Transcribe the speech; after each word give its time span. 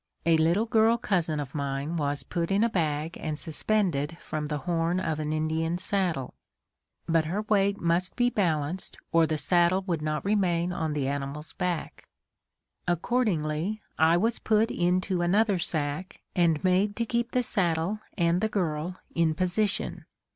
A 0.25 0.35
little 0.35 0.65
girl 0.65 0.97
cousin 0.97 1.39
of 1.39 1.53
mine 1.53 1.95
was 1.95 2.23
put 2.23 2.49
in 2.49 2.63
a 2.63 2.69
bag 2.69 3.19
and 3.21 3.37
suspended 3.37 4.17
from 4.19 4.47
the 4.47 4.57
horn 4.57 4.99
of 4.99 5.19
an 5.19 5.31
Indian 5.31 5.77
saddle; 5.77 6.33
but 7.07 7.25
her 7.25 7.43
weight 7.43 7.79
must 7.79 8.15
be 8.15 8.31
balanced 8.31 8.97
or 9.11 9.27
the 9.27 9.37
saddle 9.37 9.83
would 9.83 10.01
not 10.01 10.25
remain 10.25 10.73
on 10.73 10.93
the 10.93 11.07
animal's 11.07 11.53
back. 11.53 12.07
Accordingly, 12.87 13.79
I 13.99 14.17
was 14.17 14.39
put 14.39 14.71
into 14.71 15.21
another 15.21 15.59
sack 15.59 16.19
and 16.35 16.63
made 16.63 16.95
to 16.95 17.05
keep 17.05 17.29
the 17.33 17.43
saddle 17.43 17.99
and 18.17 18.41
the 18.41 18.49
girl 18.49 18.97
in 19.13 19.35
position! 19.35 20.05